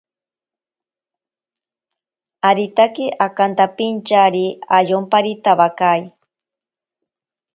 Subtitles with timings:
[2.49, 4.45] Aritake akantapintyari
[4.77, 6.01] ayomparitawakai.